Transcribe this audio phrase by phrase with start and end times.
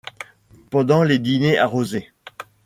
[0.71, 2.11] Pendant les dîners arrosés.